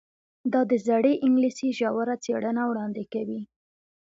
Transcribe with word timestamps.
دا 0.53 0.61
د 0.69 0.73
زړې 0.87 1.13
انګلیسي 1.25 1.69
ژوره 1.77 2.15
څیړنه 2.23 2.61
وړاندې 2.69 3.03
کوي. 3.13 3.41